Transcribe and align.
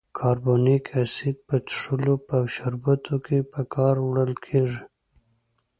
کاربونیک 0.19 0.85
اسید 1.01 1.37
په 1.47 1.55
څښلو 1.67 2.15
په 2.27 2.35
شربتونو 2.55 3.17
کې 3.25 3.37
په 3.51 3.61
کار 3.73 3.95
وړل 4.07 4.33
کیږي. 4.45 4.81